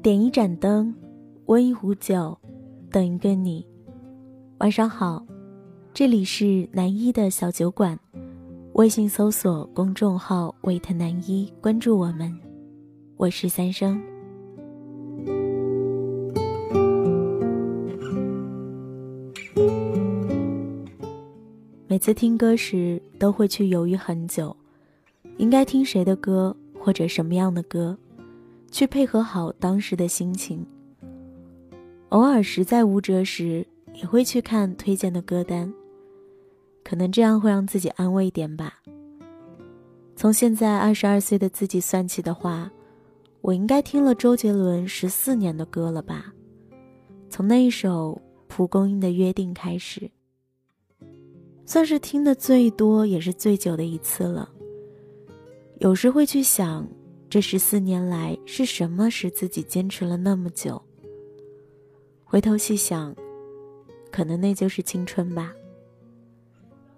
[0.00, 0.94] 点一盏灯，
[1.46, 2.38] 温一壶酒，
[2.88, 3.66] 等一个你。
[4.58, 5.26] 晚上好，
[5.92, 7.98] 这里是南一的小酒馆，
[8.74, 12.32] 微信搜索公众号“维特南一”，关注我们。
[13.16, 14.00] 我是三生。
[21.88, 24.54] 每次听歌时，都会去犹豫很久，
[25.38, 27.98] 应该听谁的歌，或者什么样的歌。
[28.70, 30.66] 去配合好当时的心情。
[32.10, 35.72] 偶尔实在无辙时，也会去看推荐的歌单，
[36.82, 38.80] 可能这样会让自己安慰一点吧。
[40.16, 42.70] 从现在二十二岁的自己算起的话，
[43.40, 46.32] 我应该听了周杰伦十四年的歌了吧？
[47.28, 50.10] 从那一首《蒲公英的约定》开始，
[51.66, 54.48] 算是听的最多也是最久的一次了。
[55.78, 56.88] 有时会去想。
[57.30, 60.80] 这十四年来，是什么使自己坚持了那么久？
[62.24, 63.14] 回头细想，
[64.10, 65.52] 可能那就是青春吧。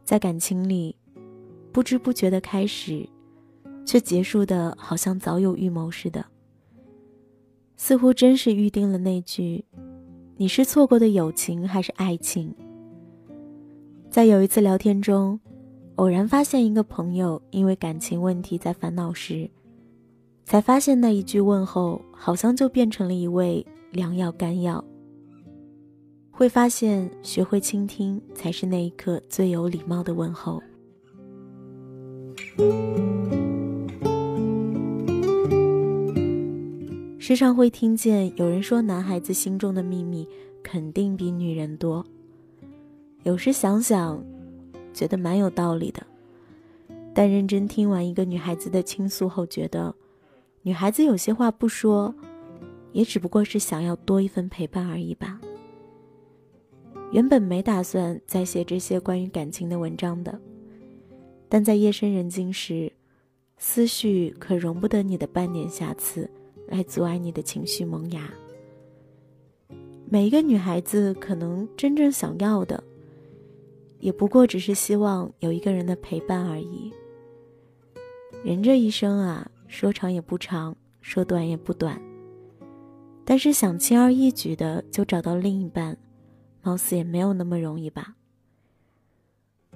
[0.05, 0.95] 在感情里，
[1.73, 3.09] 不知不觉的开始，
[3.85, 6.25] 却结束的好像早有预谋似的。
[7.77, 9.65] 似乎真是预定了那句
[10.39, 12.55] ：“你是错过的友情还是爱情？”
[14.09, 15.41] 在有一次聊天中，
[15.97, 19.51] 偶然发现一个朋友因为感情问题在烦恼时。
[20.51, 24.85] 才发现那一句问候，好像就变成了一味良药甘药。
[26.29, 30.61] 会发现，学会倾听，才是那一刻最有礼貌的问候。
[37.21, 40.27] 时常会听见有人说，男孩子心中的秘密
[40.65, 42.05] 肯定比女人多。
[43.23, 44.21] 有时想想，
[44.93, 46.05] 觉得蛮有道理的。
[47.15, 49.95] 但认真听完一个女孩子的倾诉后，觉得。
[50.63, 52.15] 女孩子有些话不说，
[52.93, 55.41] 也只不过是想要多一份陪伴而已吧。
[57.13, 60.39] 原本没打算再写这些关于感情的文章的，
[61.49, 62.93] 但在夜深人静时，
[63.57, 66.29] 思绪可容不得你的半点瑕疵
[66.69, 68.31] 来阻碍你的情绪萌芽。
[70.11, 72.85] 每一个女孩子可能真正想要的，
[73.99, 76.93] 也不过只是希望有一个人的陪伴而已。
[78.45, 79.51] 人这一生啊。
[79.71, 82.03] 说长也不长，说短也不短。
[83.25, 85.97] 但是想轻而易举的就找到另一半，
[86.61, 88.17] 貌似也没有那么容易吧。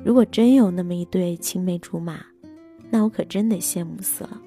[0.02, 2.26] 如果真有那么一对青梅竹马，
[2.90, 4.42] 那我可真得羡慕死了。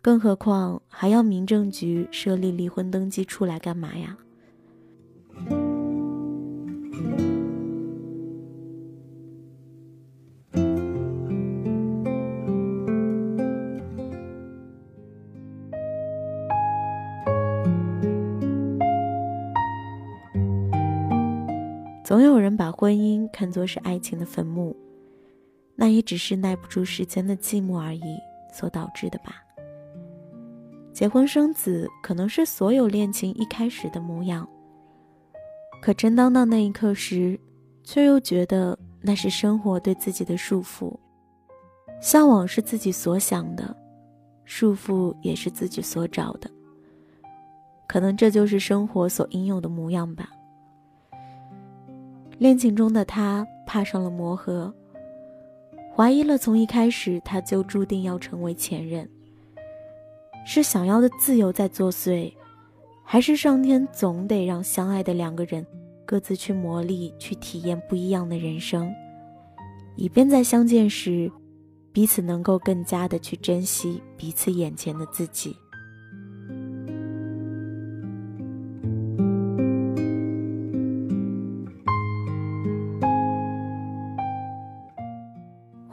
[0.00, 4.16] 更何况还要民政局设立离婚登记处来干嘛呀？
[22.04, 24.76] 总有人把婚姻看作是爱情的坟墓，
[25.74, 28.18] 那也只是耐不住时间的寂寞而已
[28.52, 29.42] 所导致的吧。
[30.92, 34.46] 结婚生子可能是所有恋情一开始的模样，
[35.80, 37.40] 可真当到那一刻时，
[37.82, 40.94] 却又觉得那是生活对自己的束缚。
[42.02, 43.74] 向往是自己所想的，
[44.44, 46.50] 束缚也是自己所找的。
[47.88, 50.28] 可能这就是生活所应有的模样吧。
[52.38, 54.72] 恋情中的他踏上了磨合，
[55.94, 59.08] 怀疑了从一开始他就注定要成为前任。
[60.44, 62.32] 是想要的自由在作祟，
[63.04, 65.64] 还是上天总得让相爱的两个人
[66.04, 68.92] 各自去磨砺、去体验不一样的人生，
[69.96, 71.30] 以便在相见时，
[71.92, 75.56] 彼此能够更加的去珍惜彼此眼前的自己。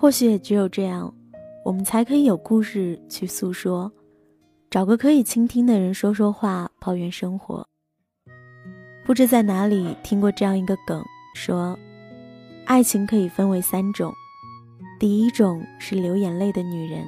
[0.02, 1.14] 或许也只有这样，
[1.64, 3.92] 我们才可以有故事去诉说，
[4.68, 7.64] 找个可以倾听的人说说话，抱怨生活。
[9.06, 11.06] 不知在哪里听过这样一个梗，
[11.36, 11.78] 说，
[12.66, 14.12] 爱情可以分为三种，
[15.00, 17.06] 第一种是流眼泪的女人，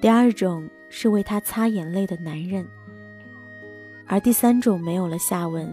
[0.00, 2.66] 第二种是为她擦眼泪的男人，
[4.08, 5.72] 而第三种没有了下文，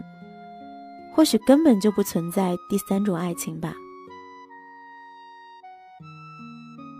[1.15, 3.73] 或许根本就不存在第三种爱情吧。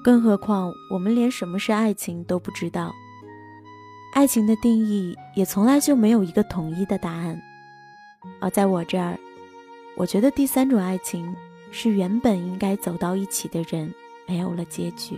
[0.03, 2.91] 更何况，我们连什么是爱情都不知道，
[4.13, 7.39] 爱情的定义也从来就没有一个统一的答案。
[8.39, 9.17] 而在我这儿，
[9.95, 11.35] 我觉得第三种爱情
[11.71, 13.93] 是原本应该走到一起的人
[14.27, 15.15] 没有了结局，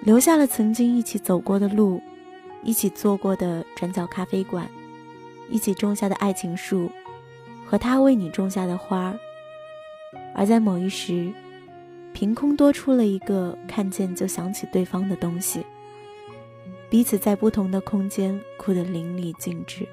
[0.00, 2.02] 留下了曾经一起走过的路，
[2.64, 4.68] 一起坐过的转角咖啡馆，
[5.48, 6.90] 一起种下的爱情树，
[7.64, 9.18] 和他为你种下的花儿。
[10.34, 11.32] 而在某一时，
[12.18, 15.62] 凭空多出了一个看见就想起对方的东西，
[16.88, 19.86] 彼此在不同的空间哭得淋漓尽致，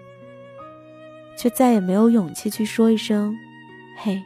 [1.37, 3.37] 却再也没有勇气去说一声
[3.99, 4.23] ：“嘿，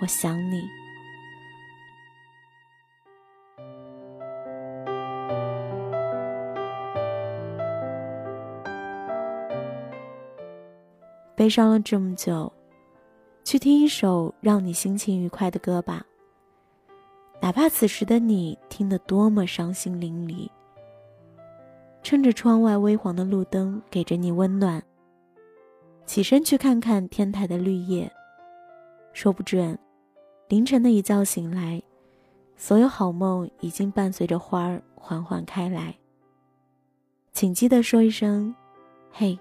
[0.00, 0.62] 我想你。”
[11.34, 12.52] 悲伤了这么久，
[13.42, 16.04] 去听一首让你心情愉快的歌吧。
[17.40, 20.50] 哪怕此时的你听得多么伤心淋漓，
[22.02, 24.82] 趁着窗外微黄的路灯给着你温暖，
[26.04, 28.10] 起身去看看天台的绿叶，
[29.12, 29.78] 说不准，
[30.48, 31.80] 凌晨的一觉醒来，
[32.56, 35.94] 所有好梦已经伴随着花儿缓缓开来。
[37.32, 38.52] 请记得说一声
[39.12, 39.38] ：“嘿，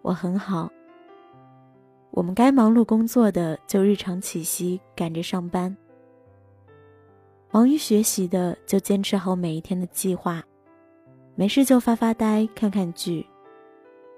[0.00, 0.70] 我很好。”
[2.10, 5.76] 我们该忙碌工作的就日常起息，赶着上班；
[7.54, 10.42] 忙于学习的就坚持好每一天的计划；
[11.36, 13.24] 没事就发发呆，看看剧。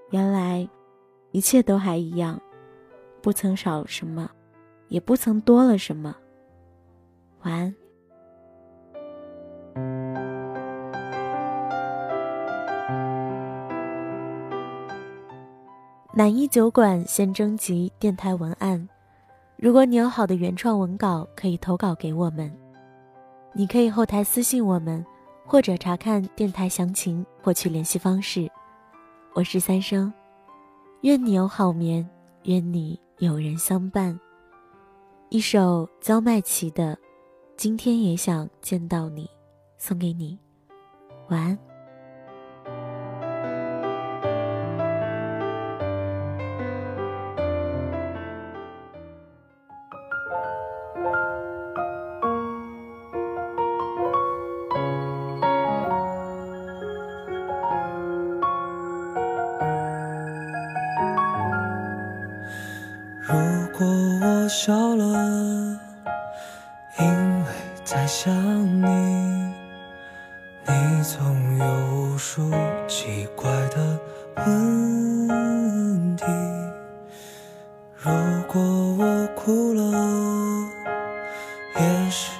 [0.08, 0.66] 原来，
[1.32, 2.40] 一切都还一样，
[3.20, 4.30] 不曾少什么，
[4.88, 6.16] 也不曾多了什么。
[7.42, 7.74] 晚安。
[16.14, 18.88] 南一酒馆现征集电台文案，
[19.58, 22.50] 如果你有好的原创文稿，可以投稿给我们。
[23.58, 25.02] 你可以后台私信我们，
[25.46, 28.46] 或者查看电台详情获取联系方式。
[29.32, 30.12] 我是三生，
[31.00, 32.06] 愿你有好眠，
[32.42, 34.20] 愿你有人相伴。
[35.30, 36.94] 一首焦麦琪的
[37.56, 39.24] 《今天也想见到你》，
[39.78, 40.38] 送给你，
[41.30, 41.58] 晚安。
[64.46, 65.04] 我笑了，
[67.00, 67.04] 因
[67.42, 67.50] 为
[67.82, 68.32] 在想
[68.80, 68.86] 你，
[70.64, 72.48] 你总有无数
[72.86, 73.98] 奇怪的
[74.36, 76.24] 问题。
[77.96, 78.12] 如
[78.46, 79.82] 果我哭了，
[81.80, 82.30] 也是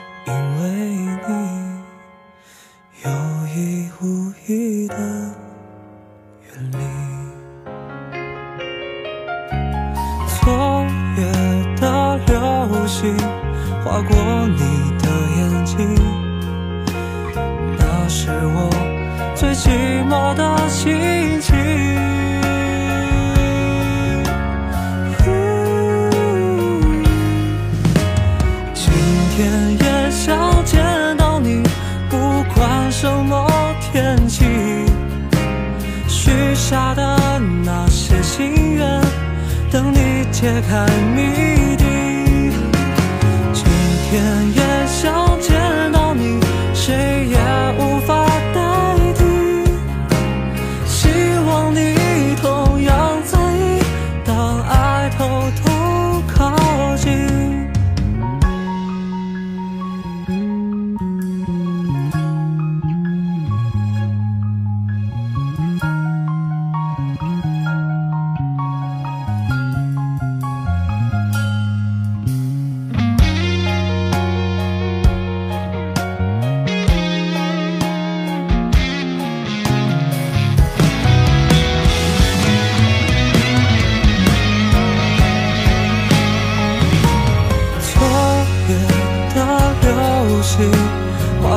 [19.47, 21.55] 最寂寞的心情
[28.75, 28.93] 今
[29.37, 31.63] 天也想见到你
[32.11, 32.17] 不
[32.55, 33.49] 管什么
[33.81, 34.45] 天气
[36.09, 39.01] 许下的那些心愿
[39.71, 41.85] 等你揭开谜底。
[43.53, 43.65] 今
[44.11, 44.66] 天也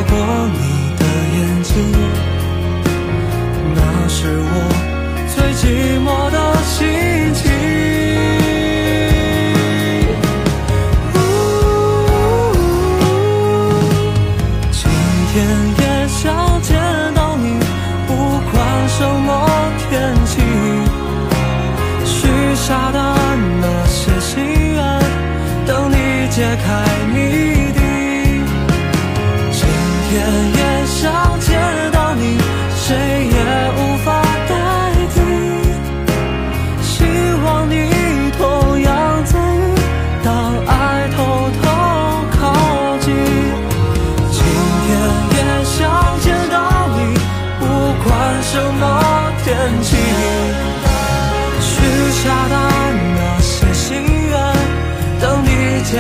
[0.10, 0.69] 说你。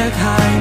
[0.10, 0.59] 开